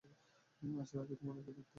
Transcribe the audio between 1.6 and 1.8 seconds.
চাই।